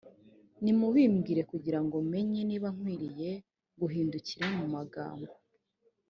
nimubimbwire 0.63 1.41
kugira 1.51 1.79
ngo 1.85 1.97
menye 2.11 2.41
niba 2.49 2.67
nkwiriye 2.75 3.31
guhindukira 3.79 4.45
mu 4.57 4.65
magambo. 4.75 5.33